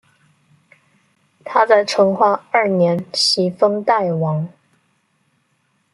[1.45, 4.49] 他在成化二年袭封代王。